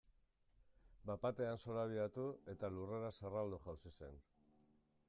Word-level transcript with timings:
Bat 1.09 1.21
batean 1.25 1.61
zorabiatu 1.65 2.27
eta 2.55 2.71
lurrera 2.79 3.13
zerraldo 3.21 3.63
jausi 3.69 3.97
zen. 3.99 4.21